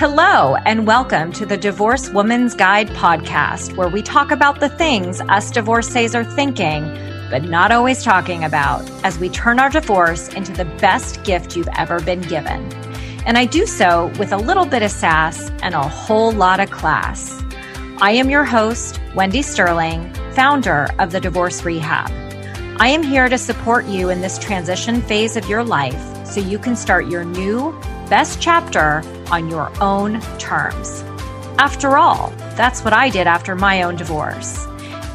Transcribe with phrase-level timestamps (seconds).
[0.00, 5.20] Hello, and welcome to the Divorce Woman's Guide podcast, where we talk about the things
[5.20, 6.84] us divorcees are thinking,
[7.28, 11.68] but not always talking about, as we turn our divorce into the best gift you've
[11.76, 12.72] ever been given.
[13.26, 16.70] And I do so with a little bit of sass and a whole lot of
[16.70, 17.44] class.
[18.00, 22.10] I am your host, Wendy Sterling, founder of the Divorce Rehab.
[22.80, 26.58] I am here to support you in this transition phase of your life so you
[26.58, 27.78] can start your new
[28.08, 31.02] best chapter on your own terms.
[31.58, 34.66] After all, that's what I did after my own divorce.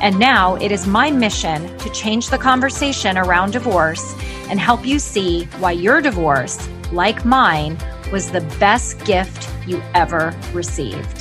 [0.02, 4.14] And now it is my mission to change the conversation around divorce
[4.50, 7.78] and help you see why your divorce, like mine,
[8.12, 11.15] was the best gift you ever received.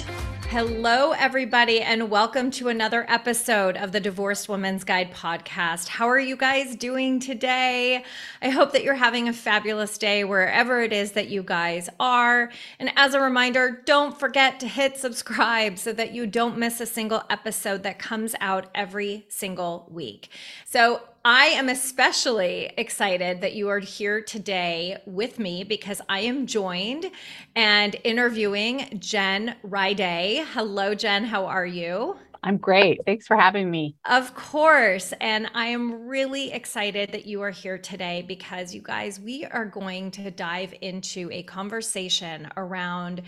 [0.55, 5.89] Hello, everybody, and welcome to another episode of the Divorced Woman's Guide podcast.
[5.89, 8.05] How are you guys doing today?
[8.41, 12.53] I hope that you're having a fabulous day wherever it is that you guys are.
[12.79, 16.87] And as a reminder, don't forget to hit subscribe so that you don't miss a
[16.87, 20.29] single episode that comes out every single week.
[20.67, 26.47] So, I am especially excited that you are here today with me because I am
[26.47, 27.11] joined
[27.57, 30.45] and interviewing Jen Riday.
[30.53, 31.25] Hello, Jen.
[31.25, 32.19] How are you?
[32.43, 33.01] I'm great.
[33.07, 33.97] Thanks for having me.
[34.05, 35.15] Of course.
[35.19, 39.65] And I am really excited that you are here today because you guys, we are
[39.65, 43.23] going to dive into a conversation around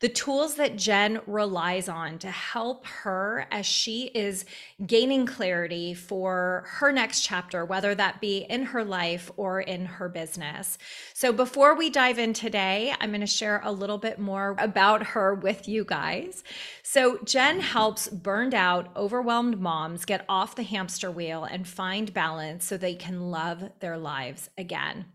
[0.00, 4.44] the tools that Jen relies on to help her as she is
[4.84, 10.10] gaining clarity for her next chapter, whether that be in her life or in her
[10.10, 10.76] business.
[11.14, 15.02] So, before we dive in today, I'm going to share a little bit more about
[15.02, 16.44] her with you guys.
[16.82, 22.66] So, Jen helps burned out, overwhelmed moms get off the hamster wheel and find balance
[22.66, 25.06] so they can love their lives again.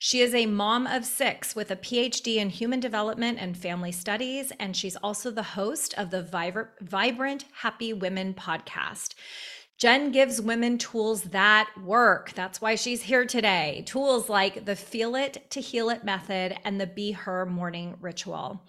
[0.00, 4.52] She is a mom of six with a PhD in human development and family studies,
[4.60, 9.14] and she's also the host of the Vibrant Happy Women podcast.
[9.76, 12.32] Jen gives women tools that work.
[12.34, 13.82] That's why she's here today.
[13.86, 18.62] Tools like the Feel It to Heal It method and the Be Her morning ritual.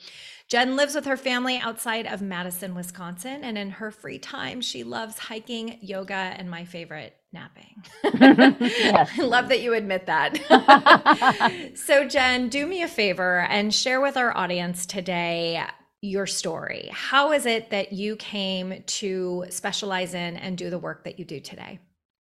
[0.48, 4.84] Jen lives with her family outside of Madison, Wisconsin, and in her free time, she
[4.84, 7.84] loves hiking, yoga, and my favorite, napping.
[8.04, 11.72] I love that you admit that.
[11.76, 15.64] so, Jen, do me a favor and share with our audience today
[16.02, 16.90] your story.
[16.92, 21.26] How is it that you came to specialize in and do the work that you
[21.26, 21.80] do today?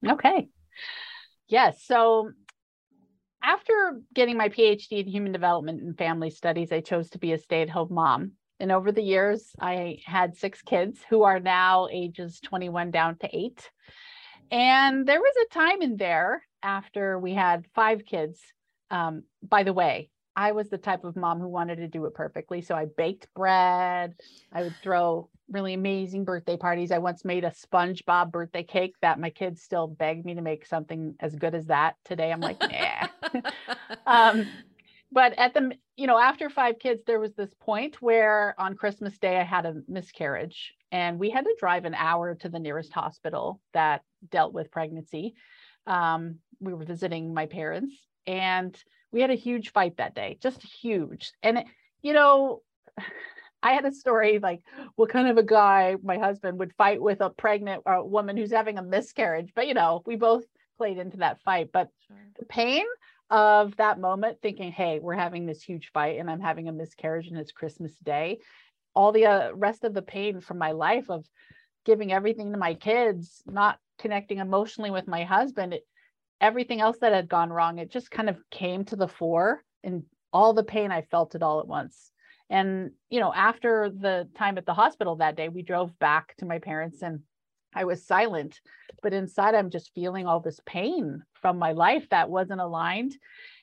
[0.07, 0.49] Okay.
[1.49, 1.85] Yes.
[1.85, 2.31] So,
[3.43, 7.39] after getting my PhD in human development and family studies, I chose to be a
[7.39, 8.33] stay at home mom.
[8.61, 13.29] And over the years, I had six kids who are now ages 21 down to
[13.33, 13.71] eight.
[14.51, 18.41] And there was a time in there after we had five kids.
[18.91, 22.15] Um, by the way, I was the type of mom who wanted to do it
[22.15, 22.63] perfectly.
[22.63, 24.15] So I baked bread.
[24.53, 26.93] I would throw really amazing birthday parties.
[26.93, 30.67] I once made a SpongeBob birthday cake that my kids still beg me to make
[30.67, 32.31] something as good as that today.
[32.31, 33.41] I'm like, nah.
[34.07, 34.47] um,
[35.11, 39.19] but at the, you know, after five kids, there was this point where on Christmas
[39.19, 42.93] Day I had a miscarriage and we had to drive an hour to the nearest
[42.93, 45.35] hospital that dealt with pregnancy.
[45.87, 47.95] Um, we were visiting my parents
[48.27, 48.77] and
[49.11, 51.33] we had a huge fight that day, just huge.
[51.43, 51.65] And,
[52.03, 52.63] you know,
[53.63, 54.61] I had a story like
[54.97, 58.53] what kind of a guy my husband would fight with a pregnant uh, woman who's
[58.53, 59.53] having a miscarriage.
[59.55, 60.45] But, you know, we both
[60.77, 61.71] played into that fight.
[61.73, 62.17] But sure.
[62.39, 62.85] the pain
[63.31, 67.29] of that moment, thinking, hey, we're having this huge fight and I'm having a miscarriage
[67.29, 68.39] and it's Christmas Day,
[68.95, 71.27] all the uh, rest of the pain from my life of
[71.85, 75.87] giving everything to my kids, not connecting emotionally with my husband, it,
[76.41, 80.05] everything else that had gone wrong, it just kind of came to the fore and
[80.33, 82.13] all the pain, I felt it all at once.
[82.51, 86.47] And, you know, after the time at the hospital that day, we drove back to
[86.47, 87.21] my parents and
[87.79, 88.61] I was silent,
[89.03, 93.17] but inside I'm just feeling all this pain from my life that wasn't aligned.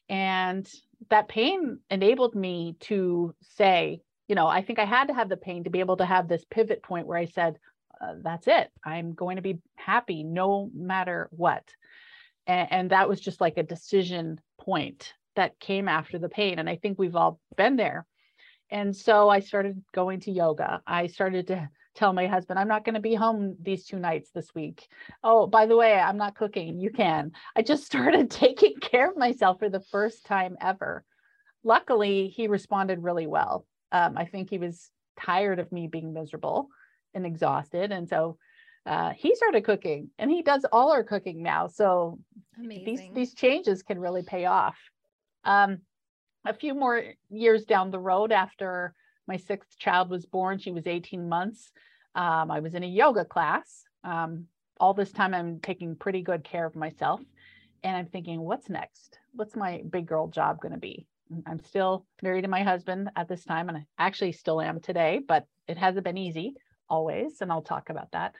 [0.07, 0.65] And
[1.09, 5.35] that pain enabled me to say, you know, I think I had to have the
[5.35, 7.57] pain to be able to have this pivot point where I said,
[7.99, 8.71] uh, that's it.
[8.85, 11.63] I'm going to be happy no matter what.
[12.47, 16.57] And, and that was just like a decision point that came after the pain.
[16.57, 18.05] And I think we've all been there.
[18.69, 20.81] And so I started going to yoga.
[20.87, 24.29] I started to tell my husband, I'm not going to be home these two nights
[24.31, 24.87] this week.
[25.23, 26.79] Oh, by the way, I'm not cooking.
[26.79, 27.31] You can.
[27.55, 31.03] I just started taking care of myself for the first time ever.
[31.63, 33.65] Luckily, he responded really well.
[33.91, 36.67] Um, I think he was tired of me being miserable
[37.13, 37.91] and exhausted.
[37.91, 38.37] And so
[38.85, 41.67] uh, he started cooking and he does all our cooking now.
[41.67, 42.19] So
[42.59, 42.85] Amazing.
[42.85, 44.77] these, these changes can really pay off.
[45.43, 45.79] Um,
[46.45, 48.93] a few more years down the road after
[49.27, 50.59] my sixth child was born.
[50.59, 51.71] She was 18 months.
[52.15, 53.83] Um, I was in a yoga class.
[54.03, 54.45] Um,
[54.79, 57.21] all this time, I'm taking pretty good care of myself.
[57.83, 59.19] And I'm thinking, what's next?
[59.33, 61.07] What's my big girl job going to be?
[61.45, 65.21] I'm still married to my husband at this time, and I actually still am today,
[65.27, 66.53] but it hasn't been easy
[66.89, 67.41] always.
[67.41, 68.33] And I'll talk about that.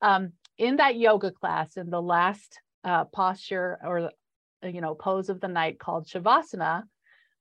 [0.00, 4.10] Um, in that yoga class, in the last uh, posture or
[4.62, 6.84] you know pose of the night called shavasana,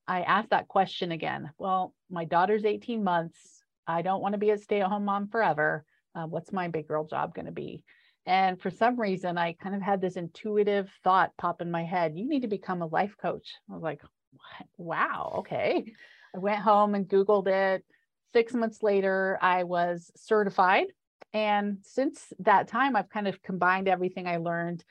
[0.08, 1.52] I asked that question again.
[1.58, 3.64] Well, my daughter's 18 months.
[3.86, 5.86] I don't want to be a stay-at-home mom forever.
[6.16, 7.84] Uh, what's my big girl job going to be?
[8.26, 12.18] And for some reason, I kind of had this intuitive thought pop in my head.
[12.18, 13.54] You need to become a life coach.
[13.70, 14.02] I was like,
[14.32, 14.68] what?
[14.78, 15.94] wow, okay.
[16.36, 17.86] I went home and Googled it.
[18.34, 20.88] Six months later, I was certified.
[21.34, 24.84] And since that time, I've kind of combined everything I learned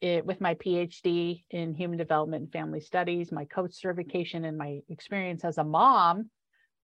[0.00, 4.80] it, with my PhD in human development and family studies, my coach certification, and my
[4.88, 6.30] experience as a mom,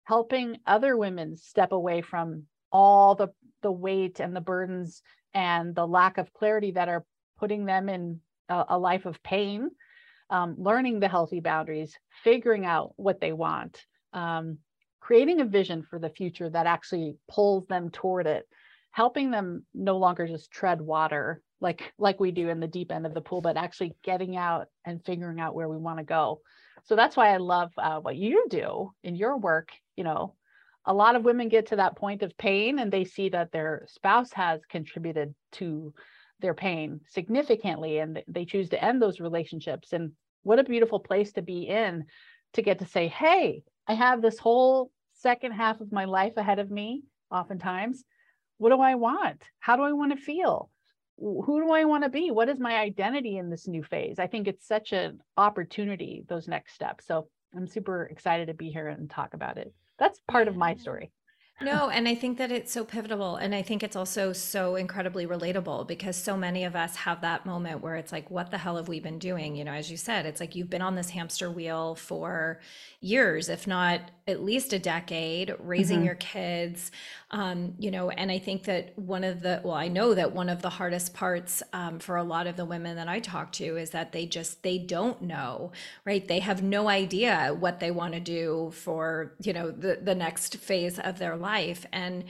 [0.04, 3.28] helping other women step away from all the,
[3.62, 5.02] the weight and the burdens
[5.34, 7.06] and the lack of clarity that are
[7.38, 8.20] putting them in
[8.50, 9.70] a, a life of pain,
[10.30, 14.58] um, learning the healthy boundaries, figuring out what they want, um,
[15.00, 18.48] creating a vision for the future that actually pulls them toward it
[18.92, 23.06] helping them no longer just tread water like like we do in the deep end
[23.06, 26.42] of the pool but actually getting out and figuring out where we want to go.
[26.86, 30.36] So that's why i love uh, what you do in your work you know.
[30.86, 33.86] A lot of women get to that point of pain and they see that their
[33.88, 35.94] spouse has contributed to
[36.40, 39.92] their pain significantly and they choose to end those relationships.
[39.92, 40.14] And
[40.44, 42.06] what a beautiful place to be in
[42.54, 46.60] to get to say hey i have this whole second half of my life ahead
[46.60, 48.04] of me oftentimes
[48.60, 50.70] what do i want how do i want to feel
[51.20, 52.32] who do I want to be?
[52.32, 54.20] What is my identity in this new phase?
[54.20, 57.06] I think it's such an opportunity, those next steps.
[57.06, 59.74] So I'm super excited to be here and talk about it.
[59.98, 61.12] That's part of my story.
[61.62, 63.36] No, and I think that it's so pivotal.
[63.36, 67.46] And I think it's also so incredibly relatable because so many of us have that
[67.46, 69.56] moment where it's like, what the hell have we been doing?
[69.56, 72.62] You know, as you said, it's like you've been on this hamster wheel for
[73.02, 76.06] years, if not at least a decade, raising mm-hmm.
[76.06, 76.92] your kids.
[77.32, 80.50] Um, you know, and I think that one of the, well, I know that one
[80.50, 83.78] of the hardest parts um, for a lot of the women that I talk to
[83.78, 85.72] is that they just, they don't know,
[86.06, 86.28] right?
[86.28, 90.58] They have no idea what they want to do for, you know, the, the next
[90.58, 91.49] phase of their life.
[91.92, 92.26] And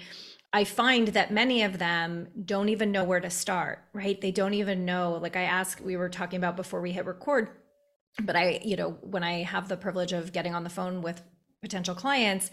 [0.52, 4.20] I find that many of them don't even know where to start, right?
[4.20, 5.20] They don't even know.
[5.22, 7.50] Like I asked, we were talking about before we hit record,
[8.24, 11.22] but I, you know, when I have the privilege of getting on the phone with
[11.62, 12.50] potential clients,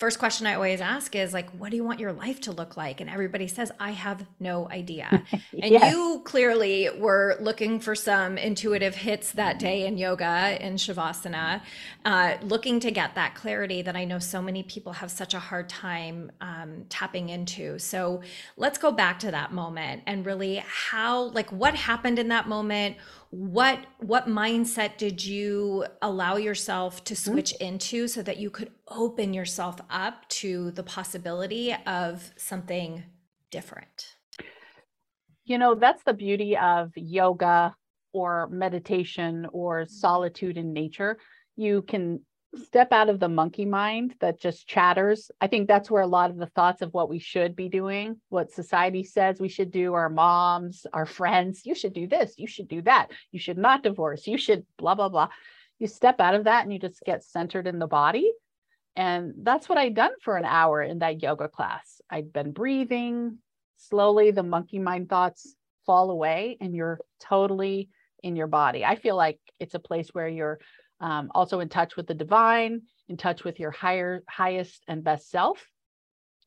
[0.00, 2.74] first question I always ask is like, what do you want your life to look
[2.74, 3.02] like?
[3.02, 5.22] And everybody says, I have no idea.
[5.62, 5.92] And yes.
[5.92, 11.60] you clearly were looking for some intuitive hits that day in yoga in Shavasana,
[12.04, 15.38] uh, looking to get that clarity that I know so many people have such a
[15.38, 17.78] hard time um, tapping into.
[17.78, 18.22] So
[18.56, 22.96] let's go back to that moment and really how, like, what happened in that moment?
[23.30, 27.30] what what mindset did you allow yourself to mm-hmm.
[27.32, 27.64] switch mm-hmm.
[27.64, 33.02] into so that you could open yourself up to the possibility of something
[33.50, 34.16] different
[35.44, 37.74] you know that's the beauty of yoga
[38.12, 41.18] or meditation or solitude in nature
[41.56, 42.20] you can
[42.64, 45.30] step out of the monkey mind that just chatters.
[45.40, 48.20] I think that's where a lot of the thoughts of what we should be doing,
[48.28, 52.46] what society says we should do, our moms, our friends, you should do this, you
[52.46, 55.28] should do that, you should not divorce, you should blah, blah, blah.
[55.78, 58.30] You step out of that and you just get centered in the body.
[58.96, 62.00] And that's what I'd done for an hour in that yoga class.
[62.10, 63.38] I'd been breathing.
[63.76, 65.54] Slowly, the monkey mind thoughts
[65.86, 67.88] fall away and you're totally
[68.22, 68.84] in your body.
[68.84, 70.58] I feel like it's a place where you're
[71.00, 75.30] um, also in touch with the divine, in touch with your higher, highest and best
[75.30, 75.66] self.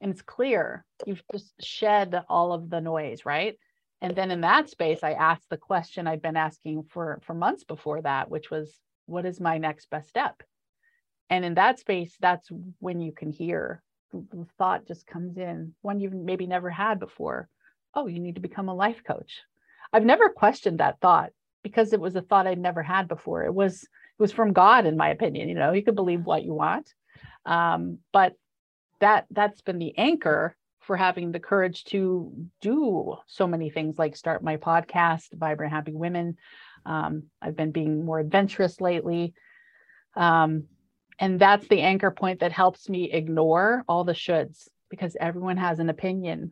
[0.01, 3.57] And it's clear you've just shed all of the noise, right?
[4.01, 7.63] And then in that space, I asked the question I'd been asking for for months
[7.63, 8.69] before that, which was,
[9.05, 10.43] what is my next best step?
[11.29, 12.49] And in that space, that's
[12.79, 17.49] when you can hear the thought just comes in, one you've maybe never had before.
[17.95, 19.41] Oh, you need to become a life coach.
[19.91, 21.31] I've never questioned that thought
[21.63, 23.43] because it was a thought I'd never had before.
[23.43, 25.49] It was it was from God, in my opinion.
[25.49, 26.93] You know, you can believe what you want,
[27.45, 28.33] um, but
[28.99, 34.15] that that's been the anchor for having the courage to do so many things, like
[34.15, 36.37] start my podcast, Vibrant Happy Women.
[36.85, 39.33] Um, I've been being more adventurous lately.
[40.15, 40.65] Um,
[41.19, 45.79] and that's the anchor point that helps me ignore all the shoulds because everyone has
[45.79, 46.51] an opinion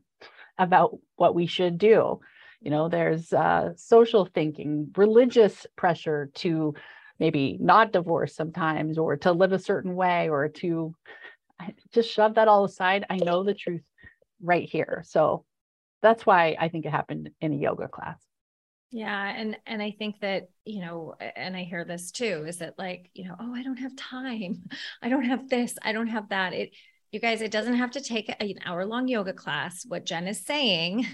[0.58, 2.20] about what we should do.
[2.62, 6.76] You know, there's uh, social thinking, religious pressure to
[7.20, 10.96] maybe not divorce sometimes or to live a certain way or to
[11.92, 13.06] just shove that all aside.
[13.10, 13.84] I know the truth
[14.42, 15.04] right here.
[15.06, 15.46] So
[16.02, 18.20] that's why I think it happened in a yoga class.
[18.92, 22.78] Yeah, and and I think that, you know, and I hear this too is that
[22.78, 24.64] like, you know, oh, I don't have time.
[25.02, 26.54] I don't have this, I don't have that.
[26.54, 26.72] It
[27.12, 29.86] you guys, it doesn't have to take an hour long yoga class.
[29.86, 31.06] What Jen is saying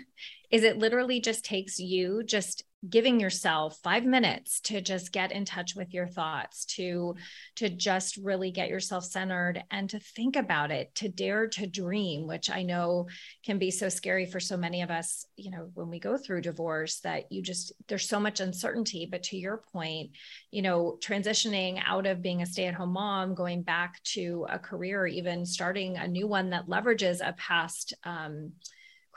[0.50, 5.46] is it literally just takes you just giving yourself five minutes to just get in
[5.46, 7.16] touch with your thoughts to
[7.56, 12.28] to just really get yourself centered and to think about it to dare to dream
[12.28, 13.08] which i know
[13.44, 16.40] can be so scary for so many of us you know when we go through
[16.40, 19.08] divorce that you just there's so much uncertainty.
[19.10, 20.12] But to your point
[20.52, 25.46] you know transitioning out of being a stay-at-home mom going back to a career even
[25.46, 28.52] starting a new one that leverages a past um,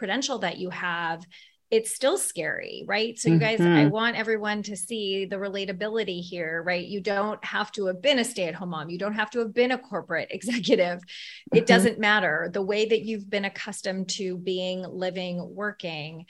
[0.01, 1.23] credential that you have
[1.71, 3.17] it's still scary, right?
[3.17, 3.77] So, you guys, mm-hmm.
[3.77, 6.85] I want everyone to see the relatability here, right?
[6.85, 8.91] You don't have to have been a stay at home mom.
[8.91, 10.99] You don't have to have been a corporate executive.
[10.99, 11.59] Mm-hmm.
[11.59, 12.51] It doesn't matter.
[12.53, 16.27] The way that you've been accustomed to being, living, working,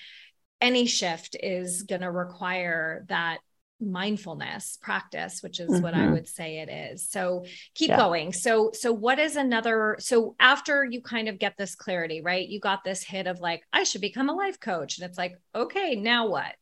[0.60, 3.38] any shift is going to require that
[3.80, 5.82] mindfulness practice which is mm-hmm.
[5.82, 6.12] what i mm-hmm.
[6.12, 7.08] would say it is.
[7.08, 7.44] So
[7.74, 7.96] keep yeah.
[7.96, 8.32] going.
[8.32, 12.60] So so what is another so after you kind of get this clarity right you
[12.60, 14.98] got this hit of like i should become a life coach.
[14.98, 16.54] And it's like okay now what?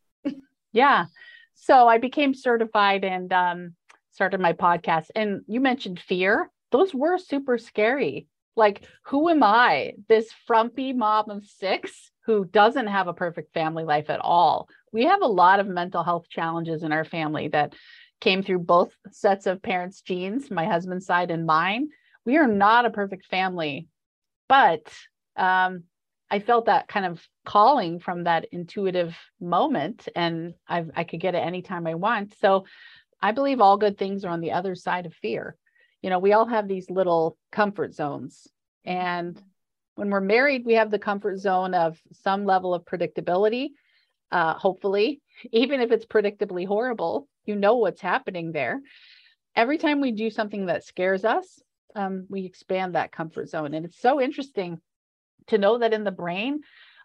[0.73, 1.07] Yeah.
[1.55, 3.75] So i became certified and um
[4.13, 5.07] started my podcast.
[5.15, 6.51] And you mentioned fear.
[6.73, 8.27] Those were super scary.
[8.57, 9.95] Like who am i?
[10.09, 15.05] This frumpy mom of six who doesn't have a perfect family life at all we
[15.05, 17.75] have a lot of mental health challenges in our family that
[18.21, 21.89] came through both sets of parents' genes, my husband's side and mine.
[22.25, 23.89] We are not a perfect family,
[24.49, 24.93] but
[25.37, 25.85] um,
[26.31, 31.35] I felt that kind of calling from that intuitive moment, and I've, I could get
[31.35, 32.35] it anytime I want.
[32.41, 32.65] So
[33.23, 35.57] I believe all good things are on the other side of fear.
[36.03, 38.47] You know, we all have these little comfort zones.
[38.85, 39.41] And
[39.95, 43.71] when we're married, we have the comfort zone of some level of predictability
[44.31, 45.21] uh, hopefully,
[45.53, 48.81] even if it's predictably horrible, you know what's happening there.
[49.57, 51.61] Every time we do something that scares us,
[51.97, 53.75] um, we expand that comfort zone.
[53.75, 54.81] And it's so interesting
[55.49, 56.61] to know that in the brain,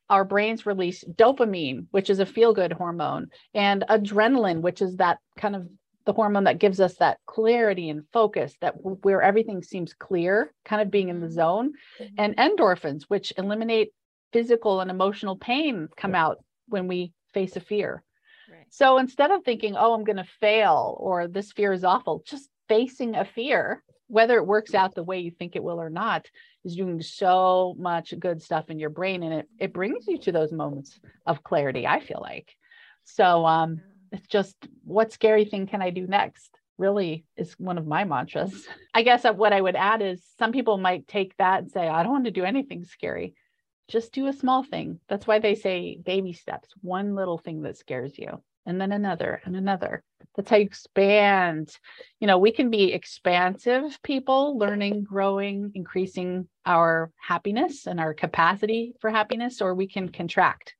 [0.09, 5.19] our brains release dopamine, which is a feel good hormone, and adrenaline, which is that
[5.37, 5.67] kind of
[6.05, 10.81] the hormone that gives us that clarity and focus that where everything seems clear, kind
[10.81, 11.35] of being in the mm-hmm.
[11.35, 12.15] zone, mm-hmm.
[12.17, 13.93] and endorphins, which eliminate
[14.33, 18.03] physical and emotional pain, come out when we face a fear.
[18.51, 18.65] Right.
[18.69, 22.49] So instead of thinking, oh, I'm going to fail or this fear is awful, just
[22.67, 26.25] facing a fear, whether it works out the way you think it will or not,
[26.65, 29.23] is doing so much good stuff in your brain.
[29.23, 32.51] And it, it brings you to those moments of clarity, I feel like.
[33.05, 36.49] So um, it's just what scary thing can I do next?
[36.79, 38.67] Really is one of my mantras.
[38.95, 42.01] I guess what I would add is some people might take that and say, I
[42.01, 43.35] don't want to do anything scary
[43.93, 44.99] just do a small thing.
[45.07, 49.39] That's why they say baby steps, one little thing that scares you, and then another
[49.45, 50.03] and another.
[50.35, 51.77] That's how you expand.
[52.19, 58.95] You know, we can be expansive people, learning, growing, increasing our happiness and our capacity
[58.99, 60.73] for happiness, or we can contract.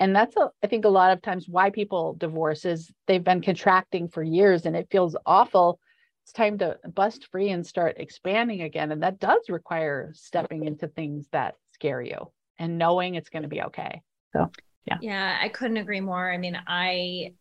[0.00, 3.42] And that's, a, I think, a lot of times why people divorce is they've been
[3.42, 5.78] contracting for years and it feels awful.
[6.24, 8.90] It's time to bust free and start expanding again.
[8.90, 13.48] And that does require stepping into things that scare you and knowing it's going to
[13.48, 14.02] be okay.
[14.32, 14.50] So,
[14.86, 14.96] yeah.
[15.02, 16.30] Yeah, I couldn't agree more.
[16.30, 17.34] I mean, I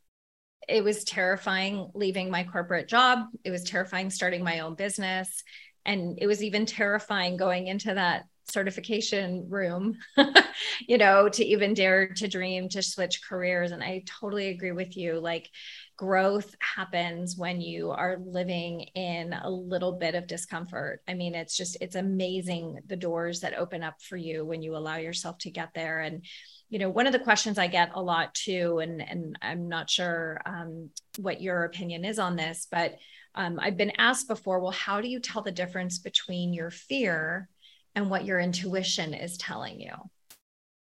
[0.68, 3.26] it was terrifying leaving my corporate job.
[3.44, 5.44] It was terrifying starting my own business.
[5.86, 9.98] And it was even terrifying going into that certification room,
[10.88, 13.72] you know, to even dare to dream to switch careers.
[13.72, 15.20] And I totally agree with you.
[15.20, 15.50] Like,
[15.98, 21.02] growth happens when you are living in a little bit of discomfort.
[21.08, 24.76] I mean, it's just, it's amazing the doors that open up for you when you
[24.76, 26.02] allow yourself to get there.
[26.02, 26.26] And,
[26.70, 29.90] you know, one of the questions I get a lot too, and, and I'm not
[29.90, 32.96] sure um, what your opinion is on this, but
[33.36, 37.50] um, I've been asked before, well, how do you tell the difference between your fear
[37.96, 39.94] and what your intuition is telling you?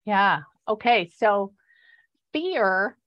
[0.05, 0.41] Yeah.
[0.67, 1.11] Okay.
[1.17, 1.53] So,
[2.33, 2.97] fear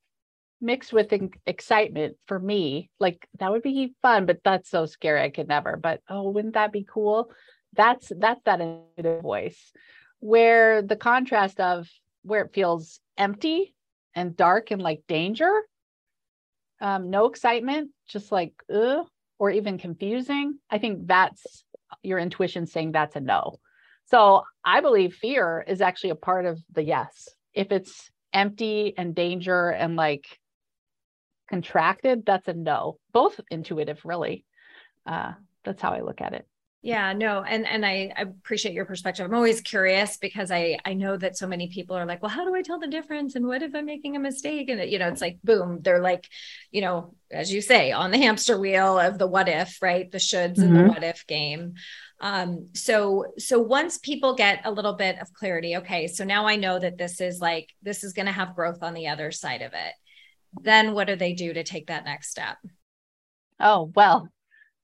[0.61, 1.13] mixed with
[1.47, 5.77] excitement for me like that would be fun but that's so scary i could never
[5.77, 7.31] but oh wouldn't that be cool
[7.75, 9.73] that's that's that intuitive voice
[10.19, 11.89] where the contrast of
[12.23, 13.75] where it feels empty
[14.15, 15.63] and dark and like danger
[16.81, 21.65] um, no excitement just like or even confusing i think that's
[22.03, 23.59] your intuition saying that's a no
[24.11, 29.15] so i believe fear is actually a part of the yes if it's empty and
[29.15, 30.27] danger and like
[31.49, 32.99] contracted, that's a no.
[33.13, 34.45] Both intuitive, really.
[35.07, 35.33] Uh,
[35.65, 36.47] that's how I look at it.
[36.81, 39.27] Yeah, no, and and I, I appreciate your perspective.
[39.27, 42.45] I'm always curious because I I know that so many people are like, well, how
[42.45, 43.35] do I tell the difference?
[43.35, 44.69] And what if I'm making a mistake?
[44.69, 46.29] And it, you know, it's like boom, they're like,
[46.71, 50.09] you know, as you say, on the hamster wheel of the what if, right?
[50.09, 50.63] The shoulds mm-hmm.
[50.63, 51.75] and the what if game.
[52.21, 56.57] Um, so so once people get a little bit of clarity, okay, so now I
[56.57, 59.63] know that this is like this is going to have growth on the other side
[59.63, 59.93] of it.
[60.63, 62.57] Then what do they do to take that next step?
[63.61, 64.29] Oh, well,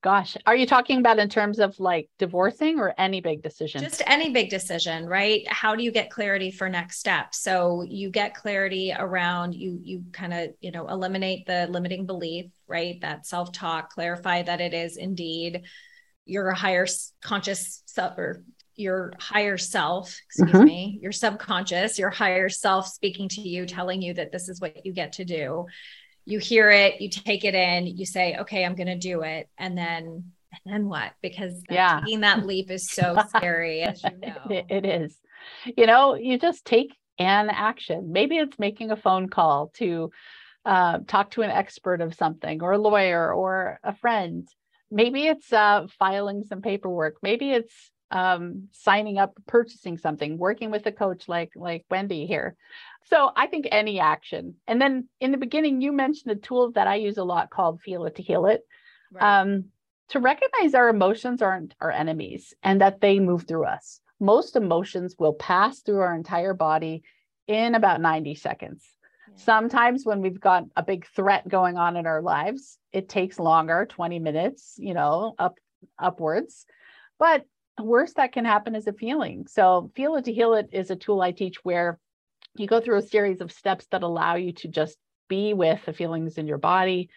[0.04, 3.80] Gosh, are you talking about in terms of like divorcing or any big decision?
[3.80, 5.48] Just any big decision, right?
[5.48, 7.34] How do you get clarity for next step?
[7.34, 12.50] So you get clarity around you you kind of, you know, eliminate the limiting belief,
[12.68, 13.00] right?
[13.00, 15.62] That self-talk, clarify that it is indeed
[16.26, 16.86] your higher
[17.22, 18.42] conscious self or
[18.76, 20.64] your higher self, excuse mm-hmm.
[20.64, 24.84] me, your subconscious, your higher self speaking to you, telling you that this is what
[24.84, 25.66] you get to do
[26.26, 29.48] you hear it, you take it in, you say, okay, I'm going to do it.
[29.58, 31.12] And then, and then what?
[31.22, 32.00] Because yeah.
[32.00, 34.36] taking that leap is so scary, as you know.
[34.50, 35.16] it, it is.
[35.76, 38.12] You know, you just take an action.
[38.12, 40.10] Maybe it's making a phone call to
[40.64, 44.48] uh, talk to an expert of something or a lawyer or a friend.
[44.94, 47.16] Maybe it's uh, filing some paperwork.
[47.20, 52.54] Maybe it's um, signing up, purchasing something, working with a coach like like Wendy here.
[53.06, 54.54] So I think any action.
[54.68, 57.80] And then in the beginning, you mentioned a tool that I use a lot called
[57.80, 58.62] Feel It to Heal It.
[59.12, 59.40] Right.
[59.40, 59.64] Um,
[60.10, 64.00] to recognize our emotions aren't our enemies and that they move through us.
[64.20, 67.02] Most emotions will pass through our entire body
[67.48, 68.84] in about 90 seconds.
[69.36, 73.86] Sometimes when we've got a big threat going on in our lives, it takes longer,
[73.88, 75.58] 20 minutes, you know, up
[75.98, 76.66] upwards.
[77.18, 77.44] But
[77.80, 79.46] worst that can happen is a feeling.
[79.46, 81.98] So, Feel It to Heal It is a tool I teach where
[82.56, 84.96] you go through a series of steps that allow you to just
[85.28, 87.10] be with the feelings in your body,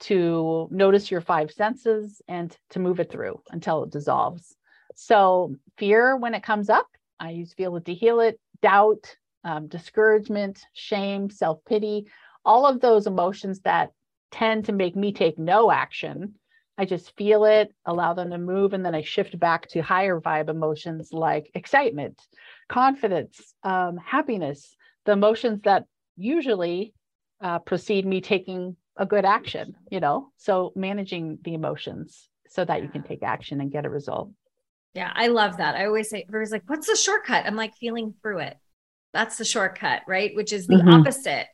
[0.00, 4.54] to notice your five senses, and to move it through until it dissolves.
[4.94, 6.86] So, fear, when it comes up,
[7.18, 12.06] I use Feel It to Heal It, doubt, um, discouragement, shame, self pity,
[12.44, 13.92] all of those emotions that
[14.30, 16.34] tend to make me take no action
[16.78, 20.20] I just feel it, allow them to move, and then I shift back to higher
[20.20, 22.22] vibe emotions like excitement,
[22.68, 26.94] confidence, um, happiness, the emotions that usually
[27.40, 30.30] uh, precede me taking a good action, you know?
[30.36, 34.30] So managing the emotions so that you can take action and get a result.
[34.94, 35.74] Yeah, I love that.
[35.74, 37.44] I always say, everybody's like, what's the shortcut?
[37.44, 38.56] I'm like, feeling through it.
[39.12, 40.34] That's the shortcut, right?
[40.34, 40.88] Which is the mm-hmm.
[40.88, 41.46] opposite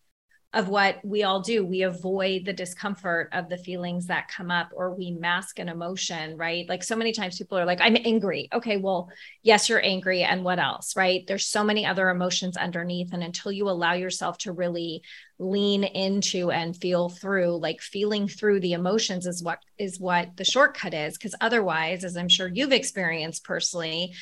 [0.55, 1.67] of what we all do.
[1.67, 6.37] We avoid the discomfort of the feelings that come up or we mask an emotion,
[6.37, 6.65] right?
[6.69, 8.49] Like so many times people are like, I'm angry.
[8.53, 9.11] Okay, well,
[9.43, 10.23] yes, you're angry.
[10.23, 11.25] And what else, right?
[11.27, 13.13] There's so many other emotions underneath.
[13.13, 15.03] And until you allow yourself to really
[15.41, 20.45] lean into and feel through, like feeling through the emotions is what is what the
[20.45, 21.19] shortcut is.
[21.19, 24.15] Cause otherwise, as I'm sure you've experienced personally,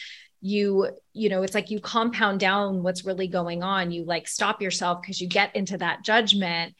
[0.42, 3.90] you you know it's like you compound down what's really going on.
[3.90, 6.74] You like stop yourself because you get into that judgment.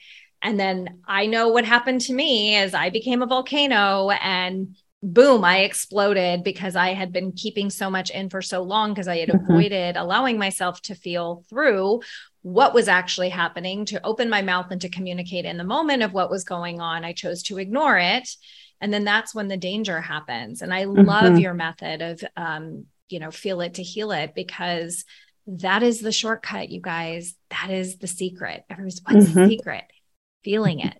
[0.45, 5.45] And then i know what happened to me as i became a volcano and boom
[5.45, 9.19] i exploded because i had been keeping so much in for so long because i
[9.19, 9.53] had mm-hmm.
[9.53, 12.01] avoided allowing myself to feel through
[12.43, 16.13] what was actually happening to open my mouth and to communicate in the moment of
[16.13, 17.05] what was going on.
[17.05, 18.29] I chose to ignore it.
[18.81, 20.61] And then that's when the danger happens.
[20.61, 21.07] And i mm-hmm.
[21.07, 25.05] love your method of um, you know, feel it to heal it because
[25.47, 27.35] that is the shortcut, you guys.
[27.51, 28.65] That is the secret.
[28.71, 29.41] Everybody's what's mm-hmm.
[29.41, 29.85] the secret?
[30.45, 30.99] Feeling it.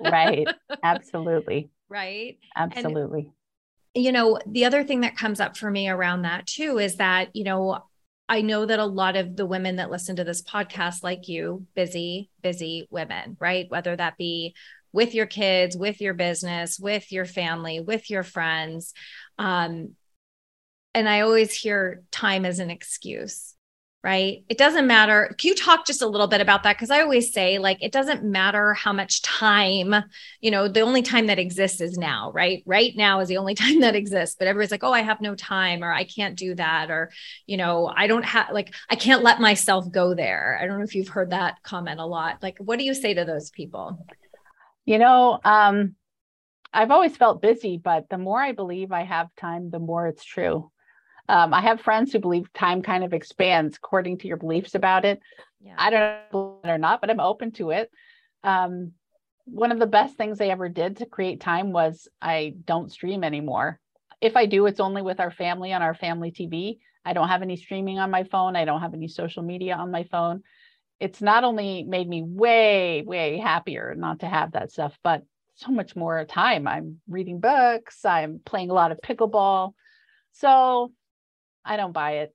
[0.00, 0.46] right.
[0.82, 1.70] Absolutely.
[1.88, 2.38] Right.
[2.56, 3.30] Absolutely.
[3.94, 6.96] And, you know, the other thing that comes up for me around that too is
[6.96, 7.84] that, you know,
[8.28, 11.66] I know that a lot of the women that listen to this podcast, like you,
[11.74, 13.66] busy, busy women, right?
[13.68, 14.54] Whether that be
[14.92, 18.94] with your kids, with your business, with your family, with your friends.
[19.38, 19.94] Um,
[20.96, 23.54] and I always hear time as an excuse,
[24.02, 24.44] right?
[24.48, 25.34] It doesn't matter.
[25.36, 26.74] Can you talk just a little bit about that?
[26.74, 29.94] Because I always say, like, it doesn't matter how much time,
[30.40, 32.62] you know, the only time that exists is now, right?
[32.64, 34.36] Right now is the only time that exists.
[34.38, 37.10] But everybody's like, oh, I have no time, or I can't do that, or,
[37.44, 40.58] you know, I don't have, like, I can't let myself go there.
[40.58, 42.42] I don't know if you've heard that comment a lot.
[42.42, 44.02] Like, what do you say to those people?
[44.86, 45.94] You know, um,
[46.72, 50.24] I've always felt busy, but the more I believe I have time, the more it's
[50.24, 50.70] true.
[51.28, 55.04] Um, I have friends who believe time kind of expands according to your beliefs about
[55.04, 55.20] it.
[55.60, 55.74] Yeah.
[55.76, 57.90] I don't know it or not, but I'm open to it.
[58.44, 58.92] Um,
[59.44, 63.24] one of the best things I ever did to create time was I don't stream
[63.24, 63.80] anymore.
[64.20, 66.78] If I do, it's only with our family on our family TV.
[67.04, 68.56] I don't have any streaming on my phone.
[68.56, 70.42] I don't have any social media on my phone.
[70.98, 75.22] It's not only made me way, way happier not to have that stuff, but
[75.54, 76.66] so much more time.
[76.66, 79.72] I'm reading books, I'm playing a lot of pickleball,
[80.32, 80.92] So
[81.66, 82.34] I don't buy it.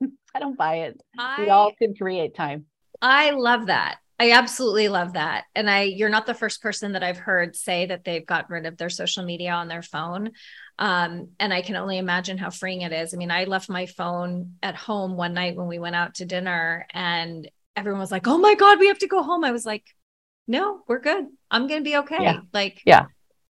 [0.34, 1.00] I don't buy it.
[1.18, 2.66] I, we all can create time.
[3.02, 3.98] I love that.
[4.18, 5.44] I absolutely love that.
[5.54, 8.66] And I you're not the first person that I've heard say that they've gotten rid
[8.66, 10.32] of their social media on their phone.
[10.78, 13.14] Um, and I can only imagine how freeing it is.
[13.14, 16.26] I mean, I left my phone at home one night when we went out to
[16.26, 19.64] dinner and everyone was like, "Oh my god, we have to go home." I was
[19.64, 19.84] like,
[20.46, 21.24] "No, we're good.
[21.50, 22.40] I'm going to be okay." Yeah.
[22.52, 23.06] Like Yeah.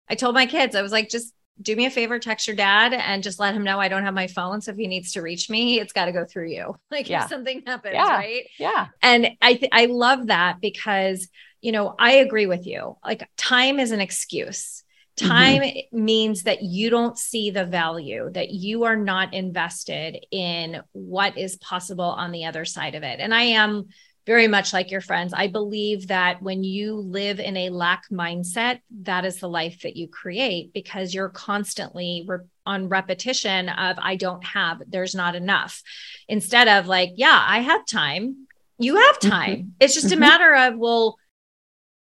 [0.09, 2.93] I told my kids, I was like, just do me a favor, text your dad
[2.93, 4.61] and just let him know I don't have my phone.
[4.61, 6.75] So if he needs to reach me, it's got to go through you.
[6.91, 7.23] Like Yeah.
[7.23, 8.13] if something happens, Yeah.
[8.15, 8.43] right?
[8.59, 8.87] Yeah.
[9.01, 11.27] And I th- I love that because
[11.61, 12.97] you know I agree with you.
[13.05, 14.83] Like time is an excuse.
[15.19, 15.27] Mhm.
[15.27, 21.37] Time means that you don't see the value, that you are not invested in what
[21.37, 23.19] is possible on the other side of it.
[23.19, 23.89] And I am
[24.25, 25.33] very much like your friends.
[25.35, 29.95] I believe that when you live in a lack mindset, that is the life that
[29.95, 35.81] you create because you're constantly re- on repetition of, I don't have, there's not enough.
[36.27, 38.47] Instead of like, yeah, I have time.
[38.77, 39.73] You have time.
[39.79, 40.19] It's just a Mhm.
[40.19, 41.17] matter of, well,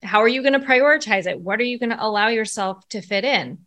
[0.03, 1.41] how are you going to prioritize it?
[1.41, 3.67] What are you going to allow yourself to fit in?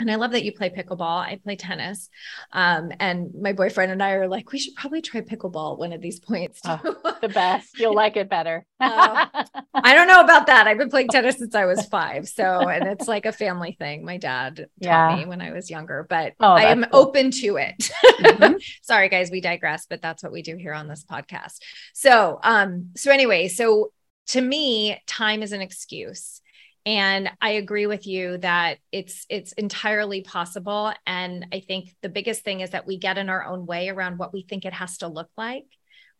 [0.00, 1.24] And I love that you play pickleball.
[1.26, 2.08] I play tennis.
[2.52, 6.00] Um, and my boyfriend and I are like, we should probably try pickleball one of
[6.00, 6.60] these points.
[6.64, 6.78] Oh.
[7.20, 7.76] The best.
[7.80, 8.64] You'll like it better.
[8.80, 9.26] Oh.
[9.74, 10.66] I don't know about that.
[10.68, 12.28] I've been playing tennis since I was five.
[12.28, 14.04] So, and it's like a family thing.
[14.04, 15.16] My dad taught Yeah.
[15.16, 17.00] me when I was younger, but Oh, I am cool.
[17.00, 17.90] open to it.
[18.20, 18.62] Mhm.
[18.82, 21.58] Sorry, guys, we digress, but that's what we do here on this podcast.
[21.92, 23.92] So, um, so anyway, so
[24.28, 26.40] to me, time is an excuse.
[26.86, 30.92] And I agree with you that it's it's entirely possible.
[31.06, 34.18] And I think the biggest thing is that we get in our own way around
[34.18, 35.66] what we think it has to look like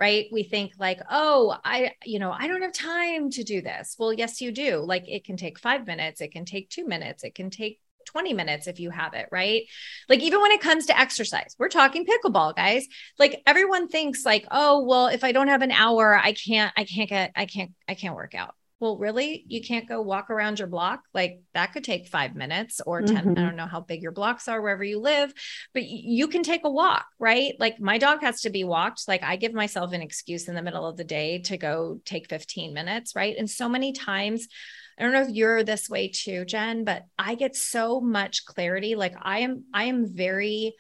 [0.01, 0.27] right?
[0.31, 3.97] We think like oh i you know i don't have time to do this.
[3.99, 4.79] Well yes you do.
[4.79, 8.33] Like it can take 5 minutes it can take 2 minutes it can take 20
[8.33, 9.62] minutes if you have it right?
[10.09, 12.87] Like even when it comes to exercise we're talking pickleball guys.
[13.18, 16.85] Like everyone thinks like oh well if i don't have an hour i can't i
[16.85, 20.59] can't get i can't i can't work out well really you can't go walk around
[20.59, 23.38] your block like that could take 5 minutes or 10 Mhm.
[23.38, 25.33] i don't know how big your blocks are wherever you live
[25.75, 27.55] but you can take a walk, right?
[27.59, 29.07] Like my dog has to be walked.
[29.07, 32.29] Like I give myself an excuse in the middle of the day to go take
[32.29, 33.37] 15 minutes, right?
[33.37, 34.49] And so many times,
[34.99, 38.95] I don't know if you're this way too, Jen, but I get so much clarity.
[38.95, 40.75] Like I am, I am very,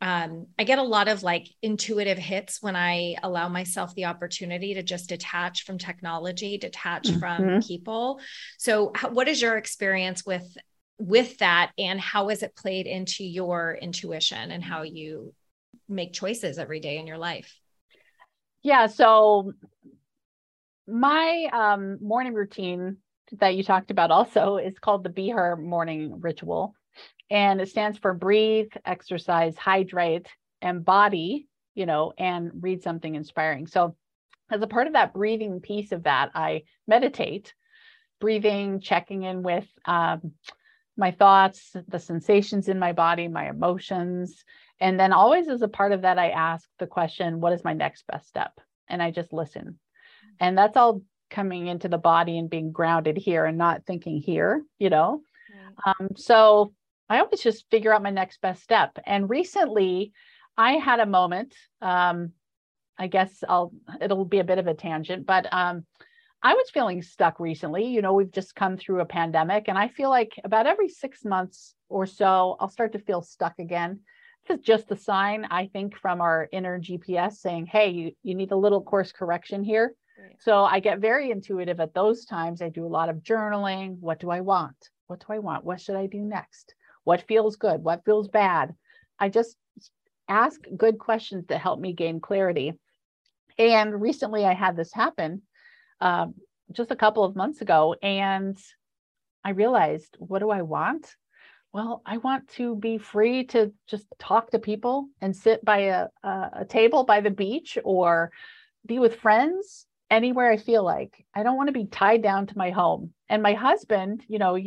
[0.00, 4.74] um, I get a lot of like intuitive hits when I allow myself the opportunity
[4.74, 7.66] to just detach from technology, detach from Mhm.
[7.66, 8.20] people.
[8.58, 10.46] So, how, what is your experience with
[10.98, 15.34] with that and how has it played into your intuition and how you
[15.88, 17.54] make choices every day in your life
[18.62, 18.88] yeah.
[18.88, 19.52] So
[20.88, 22.96] my um, morning routine
[23.38, 26.74] that you talked about also is called the Be Her morning ritual.
[27.30, 30.28] And it stands for breathe, exercise, hydrate,
[30.62, 33.66] and body, you know, and read something inspiring.
[33.66, 33.96] So
[34.50, 37.52] as a part of that breathing piece of that, I meditate,
[38.20, 40.32] breathing, checking in with um,
[40.96, 44.44] my thoughts, the sensations in my body, my emotions.
[44.80, 47.72] And then always as a part of that, I ask the question, what is my
[47.72, 48.52] next best step?
[48.88, 49.78] And I just listen.
[50.38, 54.62] And that's all coming into the body and being grounded here and not thinking here,
[54.78, 55.22] you know?
[55.84, 56.72] Um, so
[57.08, 58.98] I always just figure out my next best step.
[59.04, 60.12] And recently
[60.56, 62.32] I had a moment, um,
[62.98, 65.84] I guess I'll, it'll be a bit of a tangent, but um,
[66.42, 67.86] I was feeling stuck recently.
[67.86, 71.24] You know, we've just come through a pandemic, and I feel like about every six
[71.24, 74.00] months or so, I'll start to feel stuck again.
[74.46, 78.34] This is just a sign, I think, from our inner GPS saying, hey, you, you
[78.34, 79.94] need a little course correction here.
[80.18, 80.36] Right.
[80.38, 82.62] So I get very intuitive at those times.
[82.62, 83.98] I do a lot of journaling.
[83.98, 84.76] What do I want?
[85.08, 85.64] What do I want?
[85.64, 86.75] What should I do next?
[87.06, 87.84] What feels good?
[87.84, 88.74] What feels bad?
[89.20, 89.56] I just
[90.28, 92.74] ask good questions to help me gain clarity.
[93.56, 95.42] And recently I had this happen
[96.00, 96.34] um,
[96.72, 98.58] just a couple of months ago, and
[99.44, 101.14] I realized, what do I want?
[101.72, 106.08] Well, I want to be free to just talk to people and sit by a,
[106.24, 108.32] a, a table by the beach or
[108.84, 111.24] be with friends anywhere I feel like.
[111.32, 113.12] I don't want to be tied down to my home.
[113.28, 114.58] And my husband, you know,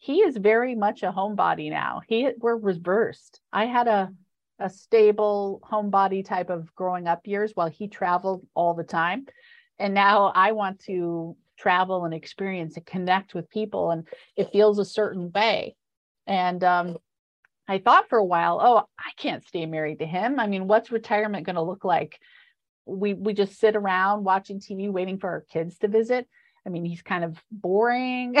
[0.00, 2.00] he is very much a homebody now.
[2.08, 3.40] He we're reversed.
[3.52, 4.10] I had a
[4.58, 9.26] a stable homebody type of growing up years while he traveled all the time.
[9.78, 14.78] And now I want to travel and experience and connect with people and it feels
[14.78, 15.76] a certain way.
[16.26, 16.96] And um
[17.68, 20.40] I thought for a while, oh, I can't stay married to him.
[20.40, 22.18] I mean, what's retirement going to look like?
[22.86, 26.26] We we just sit around watching TV waiting for our kids to visit.
[26.70, 28.36] I mean, he's kind of boring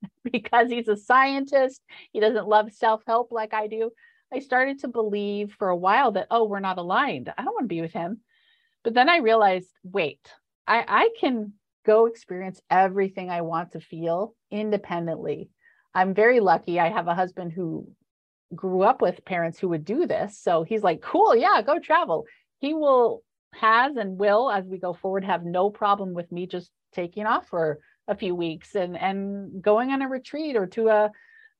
[0.32, 1.82] because he's a scientist.
[2.12, 3.90] He doesn't love self-help like I do.
[4.32, 7.32] I started to believe for a while that, oh, we're not aligned.
[7.36, 8.20] I don't want to be with him.
[8.84, 10.20] But then I realized, wait,
[10.66, 11.52] I, I can
[11.84, 15.50] go experience everything I want to feel independently.
[15.94, 16.80] I'm very lucky.
[16.80, 17.88] I have a husband who
[18.54, 20.38] grew up with parents who would do this.
[20.40, 22.24] So he's like, cool, yeah, go travel.
[22.60, 26.70] He will, has, and will, as we go forward, have no problem with me just
[26.92, 31.10] taking off for a few weeks and and going on a retreat or to a,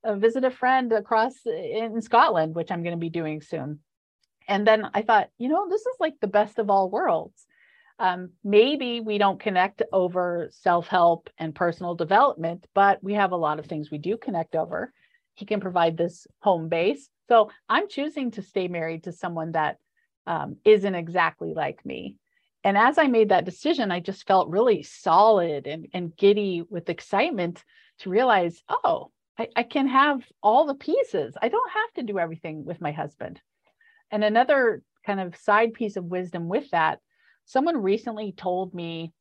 [0.05, 3.81] a visit a friend across in Scotland, which I'm going to be doing soon.
[4.49, 7.47] And then I thought, you know, this is like the best of all worlds.
[7.99, 13.37] Um, maybe we don't connect over self help and personal development, but we have a
[13.37, 14.93] lot of things we do connect over.
[15.35, 17.11] He can provide this home base.
[17.29, 19.79] So I'm choosing to stay married to someone that
[20.29, 22.17] um, not exactly like me.
[22.63, 26.91] And as I made that decision, I just felt really solid and, and giddy with
[26.91, 27.65] excitement
[28.01, 31.35] to realize, oh, I, I can have all the pieces.
[31.41, 33.41] I don't have to do everything with my husband.
[34.11, 36.99] And another kind of side piece of wisdom with that,
[37.47, 39.13] someone recently told me,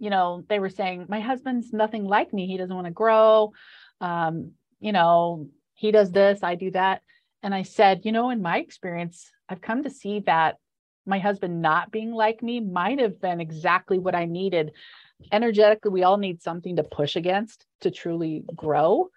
[0.00, 2.48] you know, they were saying, my husband's nothing like me.
[2.48, 3.52] He doesn't want to grow.
[4.00, 7.02] Um, you know, he does this, I do that.
[7.42, 10.56] And I said, you know, in my experience, I've come to see that
[11.06, 14.72] my husband not being like me might have been exactly what I needed.
[15.30, 19.08] Energetically, we all need something to push against to truly grow.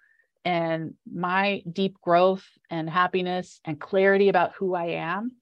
[0.44, 5.32] And my deep growth and happiness and clarity about who I am,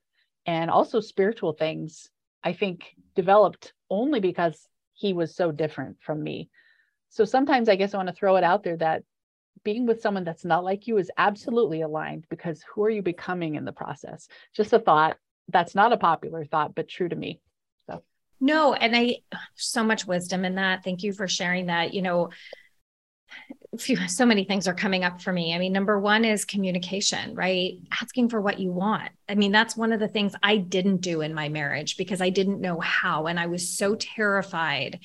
[0.46, 2.08] and also spiritual things,
[2.42, 6.48] I think developed only because he was so different from me.
[7.10, 9.04] So sometimes I guess I want to throw it out there that
[9.64, 13.54] being with someone that's not like you is absolutely aligned because who are you becoming
[13.54, 14.28] in the process?
[14.54, 15.16] Just a thought
[15.48, 17.40] that's not a popular thought, but true to me.
[17.88, 18.02] So
[18.40, 19.18] no, and I
[19.54, 20.84] so much wisdom in that.
[20.84, 21.94] Thank you for sharing that.
[21.94, 22.30] You know,
[23.78, 25.54] few, so many things are coming up for me.
[25.54, 27.74] I mean, number one is communication, right?
[28.00, 29.10] Asking for what you want.
[29.28, 32.30] I mean, that's one of the things I didn't do in my marriage because I
[32.30, 33.26] didn't know how.
[33.26, 35.00] And I was so terrified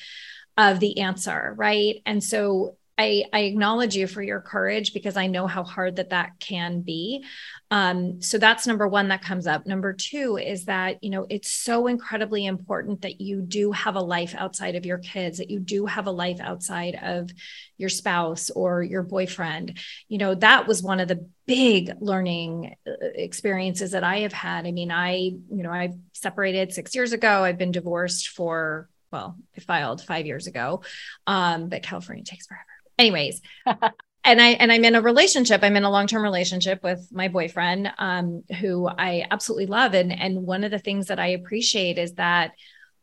[0.57, 2.01] of the answer, right?
[2.05, 6.11] And so I, I acknowledge you for your courage because I know how hard that
[6.11, 7.25] that can be.
[7.71, 9.65] Um, so that's number one that comes up.
[9.65, 14.01] Number two is that, you know, it's so incredibly important that you do have a
[14.01, 17.31] life outside of your kids, that you do have a life outside of
[17.77, 19.79] your spouse or your boyfriend.
[20.07, 24.67] You know, that was one of the big learning uh, experiences that I have had.
[24.67, 27.43] I mean, I, you know, I separated six years ago.
[27.43, 30.81] I've been divorced for well, I filed five years ago,
[31.27, 32.65] um, but California takes forever
[32.97, 37.27] anyways and i and i'm in a relationship i'm in a long-term relationship with my
[37.27, 41.97] boyfriend um, who i absolutely love and and one of the things that i appreciate
[41.97, 42.51] is that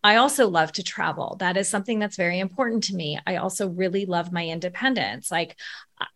[0.02, 1.36] I also love to travel.
[1.40, 3.18] That is something that's very important to me.
[3.26, 5.30] I also really love my independence.
[5.30, 5.58] Like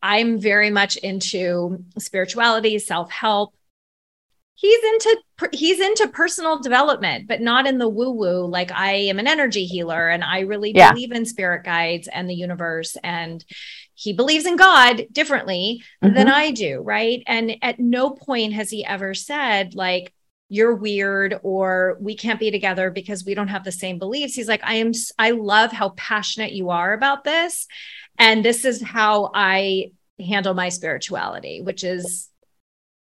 [0.03, 3.55] I'm very much into spirituality, self-help,
[4.55, 5.19] he's into
[5.53, 9.65] he's into personal development but not in the woo woo like i am an energy
[9.67, 10.93] healer and i really yeah.
[10.93, 13.45] believe in spirit guides and the universe and
[13.95, 16.15] he believes in god differently mm-hmm.
[16.15, 20.13] than i do right and at no point has he ever said like
[20.49, 24.49] you're weird or we can't be together because we don't have the same beliefs he's
[24.49, 27.67] like i am i love how passionate you are about this
[28.19, 29.91] and this is how i
[30.21, 32.29] handle my spirituality which is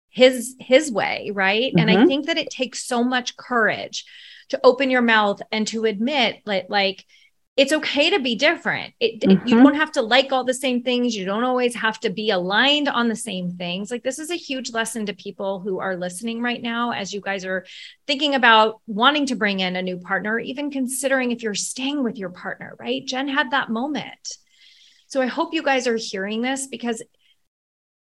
[0.09, 1.79] his his way right mm-hmm.
[1.79, 2.07] and i mm-hmm.
[2.07, 4.05] think that it takes so much courage
[4.49, 7.05] to open your mouth and to admit like like
[7.55, 9.45] it's okay to be different it, mm-hmm.
[9.45, 12.29] you don't have to like all the same things you don't always have to be
[12.29, 15.97] aligned on the same things like this is a huge lesson to people who are
[15.97, 17.65] listening right now as you guys are
[18.07, 22.17] thinking about wanting to bring in a new partner even considering if you're staying with
[22.17, 24.37] your partner right jen had that moment
[25.07, 27.03] so i hope you guys are hearing this because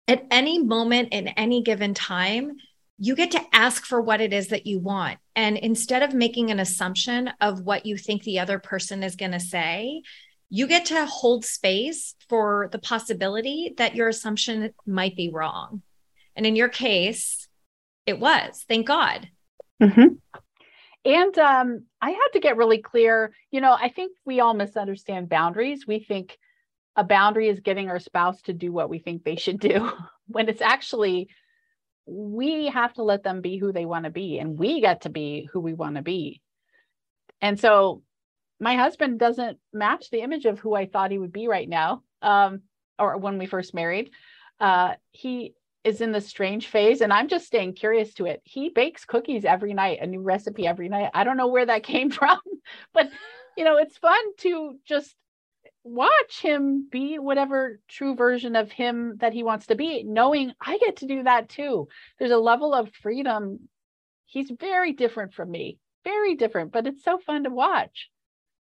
[0.09, 2.57] at any moment in any given time,
[2.99, 5.19] you get to ask for what it is that you want.
[5.35, 9.33] And instead of making an assumption of what you think the other person is going
[9.33, 10.03] to say,
[10.51, 15.83] you get to hold space for the possibility that your assumption might be wrong.
[16.37, 17.49] And in your case,
[18.07, 18.65] it was.
[18.69, 19.29] Thank God.
[19.83, 20.15] Mm-hmm.
[21.05, 23.35] And um, I had to get really clear.
[23.51, 25.87] You know, I think we all misunderstand boundaries.
[25.87, 26.39] We think
[26.97, 29.91] a boundary is getting our spouse to do what we think they should do.
[30.27, 31.29] When it's actually
[32.07, 35.11] we have to let them be who they want to be and we get to
[35.11, 36.41] be who we want to be.
[37.43, 38.03] And so
[38.61, 42.03] my husband doesn't match the image of who i thought he would be right now
[42.23, 42.63] um,
[42.99, 44.11] or when we first married.
[44.61, 48.41] Uh, he is in the strange phase and i'm just staying curious to it.
[48.45, 51.11] He bakes cookies every night a new recipe every night.
[51.13, 52.39] I don't know where that came from
[52.95, 53.11] but
[53.59, 55.15] you know it's fun to just
[55.85, 60.79] watch him be whatever true version of him that he wants to be, knowing I
[60.79, 61.89] get to do that too.
[62.19, 63.69] There's a level of freedom.
[64.25, 68.09] He's very different from me, very different, but it's so fun to watch.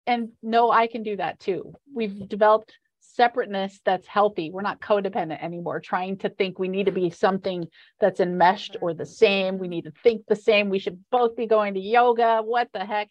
[0.07, 1.75] And know I can do that too.
[1.93, 4.51] We've developed separateness that's healthy.
[4.51, 7.67] We're not codependent anymore, trying to think we need to be something
[8.01, 9.59] that's enmeshed or the same.
[9.59, 10.71] We need to think the same.
[10.71, 12.43] We should both be going to yoga.
[12.45, 13.11] What the heck?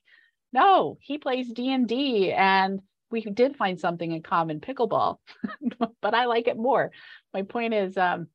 [0.54, 5.17] No, he plays D&D and we did find something in common pickleball,
[6.02, 6.91] but I like it more.
[7.34, 8.28] My point is um,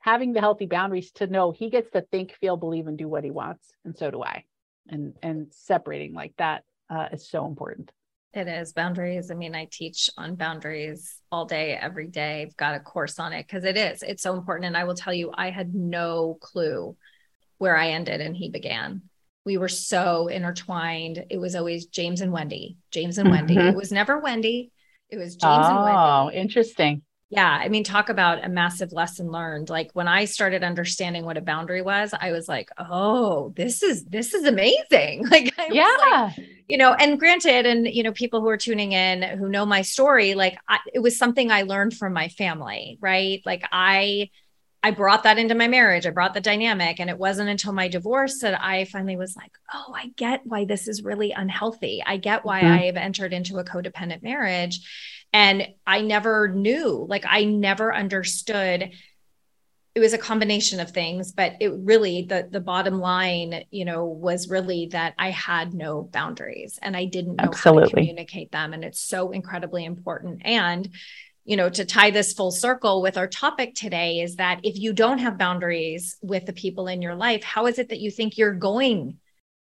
[0.00, 3.24] having the healthy boundaries to know he gets to think, feel, believe, and do what
[3.24, 4.44] he wants, and so do I.
[4.88, 7.92] And and separating like that uh, is so important.
[8.34, 9.30] It is boundaries.
[9.30, 12.42] I mean, I teach on boundaries all day, every day.
[12.42, 14.02] I've got a course on it because it is.
[14.02, 14.66] It's so important.
[14.66, 16.94] And I will tell you, I had no clue
[17.56, 19.02] where I ended and he began
[19.48, 21.24] we were so intertwined.
[21.30, 23.56] It was always James and Wendy, James and Wendy.
[23.56, 23.68] Mm-hmm.
[23.68, 24.72] It was never Wendy.
[25.08, 25.96] It was James oh, and Wendy.
[25.96, 27.00] Oh, interesting.
[27.30, 27.48] Yeah.
[27.48, 29.70] I mean, talk about a massive lesson learned.
[29.70, 34.04] Like when I started understanding what a boundary was, I was like, oh, this is,
[34.04, 35.24] this is amazing.
[35.30, 36.32] Like, I yeah.
[36.36, 39.64] Like, you know, and granted, and, you know, people who are tuning in who know
[39.64, 43.40] my story, like I, it was something I learned from my family, right?
[43.46, 44.28] Like I,
[44.88, 46.06] I brought that into my marriage.
[46.06, 46.98] I brought the dynamic.
[46.98, 50.64] And it wasn't until my divorce that I finally was like, oh, I get why
[50.64, 52.02] this is really unhealthy.
[52.06, 52.72] I get why mm-hmm.
[52.72, 54.80] I have entered into a codependent marriage.
[55.30, 58.92] And I never knew, like, I never understood.
[59.94, 64.06] It was a combination of things, but it really, the, the bottom line, you know,
[64.06, 67.82] was really that I had no boundaries and I didn't know Absolutely.
[67.82, 68.72] how to communicate them.
[68.72, 70.46] And it's so incredibly important.
[70.46, 70.88] And,
[71.48, 74.92] you know, to tie this full circle with our topic today is that if you
[74.92, 78.36] don't have boundaries with the people in your life, how is it that you think
[78.36, 79.16] you're going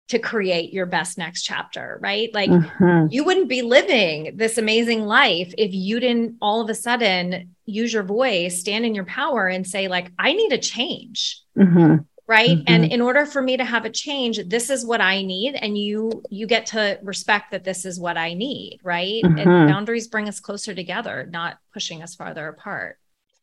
[0.08, 2.34] to create your best next chapter, right?
[2.34, 3.06] Like mm-hmm.
[3.12, 7.94] you wouldn't be living this amazing life if you didn't all of a sudden use
[7.94, 11.44] your voice, stand in your power and say like I need a change.
[11.56, 11.98] Mm-hmm
[12.30, 12.58] right?
[12.60, 12.74] Mm-hmm.
[12.74, 15.78] and in order for me to have a change this is what i need and
[15.78, 19.24] you you get to respect that this is what i need right?
[19.24, 19.38] Mm-hmm.
[19.38, 22.98] and boundaries bring us closer together not pushing us farther apart.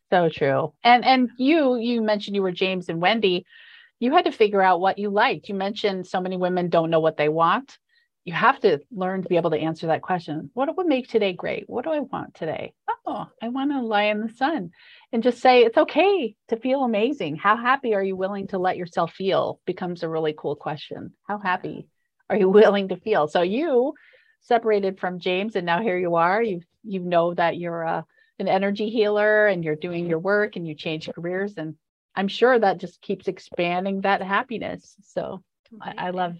[0.09, 0.73] So true.
[0.83, 3.45] And and you you mentioned you were james and wendy.
[3.99, 5.49] You had to figure out what you liked.
[5.49, 7.77] You mentioned so many women don't know what they want.
[8.23, 10.51] You have to learn to be able to answer that question.
[10.53, 11.63] What would make today great?
[11.67, 12.73] What do i want today?
[13.05, 14.71] Oh i want to lie in the sun
[15.13, 17.37] and just say it's okay to feel amazing.
[17.37, 21.13] How happy are you willing to let yourself feel becomes a really cool question.
[21.27, 21.87] How happy
[22.29, 23.27] are you willing to feel?
[23.27, 23.93] So you
[24.41, 26.41] separated from James and now here you are.
[26.41, 28.05] You you know that you're a,
[28.39, 31.75] an energy healer and you're doing your work and you change careers and
[32.15, 34.95] I'm sure that just keeps expanding that happiness.
[35.03, 35.43] So
[35.79, 36.35] I, I, love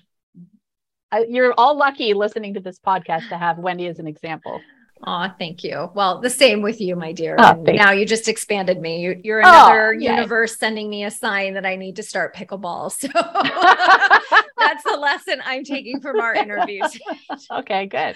[1.12, 4.60] I, you're all lucky listening to this podcast to have Wendy as an example.
[5.06, 5.90] Oh, thank you.
[5.94, 7.36] Well, the same with you, my dear.
[7.38, 9.02] Oh, now you just expanded me.
[9.02, 12.88] You, you're another oh, universe sending me a sign that I need to start pickleball.
[12.98, 13.08] So
[14.58, 16.98] that's the lesson I'm taking from our interviews.
[17.52, 18.16] okay, good.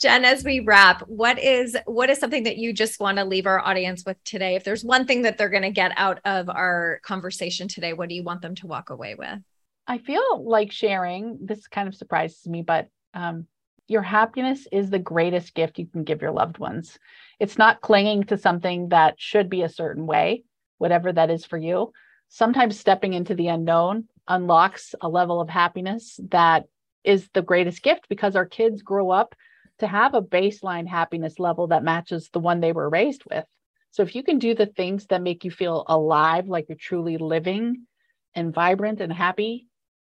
[0.00, 3.46] Jen, as we wrap, what is what is something that you just want to leave
[3.46, 4.54] our audience with today?
[4.54, 8.08] If there's one thing that they're going to get out of our conversation today, what
[8.08, 9.38] do you want them to walk away with?
[9.86, 11.38] I feel like sharing.
[11.42, 13.46] This kind of surprises me, but um,
[13.88, 16.98] your happiness is the greatest gift you can give your loved ones.
[17.38, 20.44] It's not clinging to something that should be a certain way,
[20.78, 21.92] whatever that is for you.
[22.28, 26.64] Sometimes stepping into the unknown unlocks a level of happiness that
[27.04, 29.34] is the greatest gift because our kids grow up
[29.78, 33.44] to have a baseline happiness level that matches the one they were raised with.
[33.90, 37.18] So if you can do the things that make you feel alive, like you're truly
[37.18, 37.86] living
[38.34, 39.68] and vibrant and happy,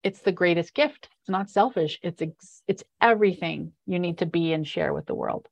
[0.04, 1.10] it's the greatest gift.
[1.26, 1.98] It's not selfish.
[2.04, 5.48] It's ex- it's everything you need to be and share with the world.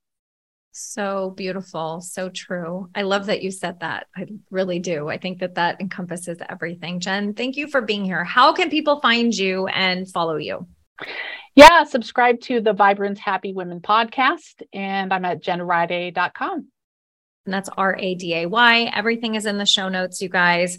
[0.71, 2.89] So beautiful, so true.
[2.93, 4.05] I love that you said that.
[4.15, 5.09] I really do.
[5.09, 6.99] I think that that encompasses everything.
[6.99, 8.23] Jen, thank you for being here.
[8.23, 10.67] How can people find you and follow you?
[11.55, 16.67] Yeah, subscribe to the Vibrant Happy Women podcast, and I'm at jenriday.com.
[17.45, 18.91] And that's R I D A Y.
[18.93, 20.77] Everything is in the show notes, you guys.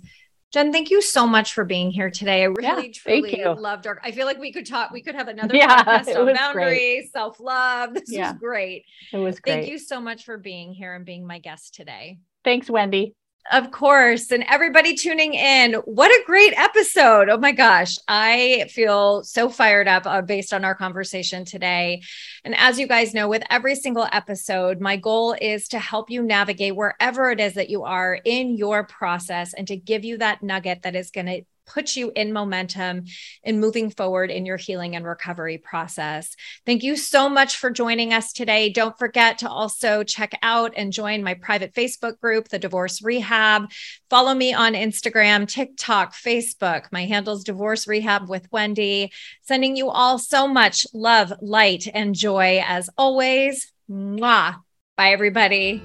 [0.55, 2.43] Jen, thank you so much for being here today.
[2.43, 3.99] I really, yeah, truly loved our.
[4.05, 4.93] I feel like we could talk.
[4.93, 7.93] We could have another yeah, podcast on boundaries, self love.
[7.95, 8.31] This yeah.
[8.31, 8.85] was great.
[9.13, 9.53] It was great.
[9.53, 12.19] Thank you so much for being here and being my guest today.
[12.45, 13.17] Thanks, Wendy.
[13.53, 14.31] Of course.
[14.31, 17.29] And everybody tuning in, what a great episode.
[17.29, 17.99] Oh my gosh.
[18.09, 22.01] I feel so fired up uh, based on our conversation today.
[22.45, 26.23] And as you guys know, with every single episode, my goal is to help you
[26.23, 30.43] navigate wherever it is that you are in your process and to give you that
[30.43, 33.05] nugget that is going to put you in momentum
[33.43, 36.37] in moving forward in your healing and recovery process.
[36.67, 38.71] Thank you so much for joining us today.
[38.71, 43.71] Don't forget to also check out and join my private Facebook group, The Divorce Rehab.
[44.11, 46.87] Follow me on Instagram, TikTok, Facebook.
[46.93, 49.13] My handle's Divorce Rehab with Wendy.
[49.43, 53.73] Sending you all so much love, light, and joy as always.
[53.91, 54.57] Mwah.
[54.97, 55.83] Bye, everybody.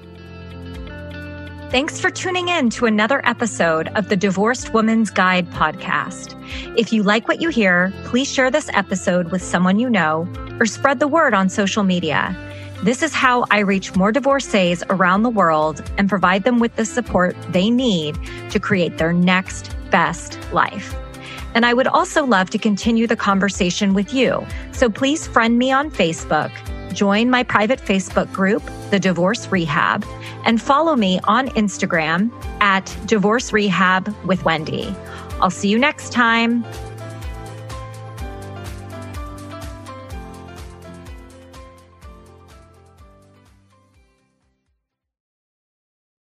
[1.70, 6.34] Thanks for tuning in to another episode of the Divorced Woman's Guide podcast.
[6.76, 10.26] If you like what you hear, please share this episode with someone you know
[10.58, 12.36] or spread the word on social media.
[12.82, 16.84] This is how I reach more divorcees around the world and provide them with the
[16.84, 18.18] support they need
[18.50, 20.96] to create their next best life.
[21.54, 24.44] And I would also love to continue the conversation with you.
[24.72, 26.50] So please friend me on Facebook,
[26.92, 30.04] join my private Facebook group, The Divorce Rehab
[30.44, 32.30] and follow me on Instagram
[32.60, 34.94] at Divorce Rehab with Wendy.
[35.40, 36.64] I'll see you next time.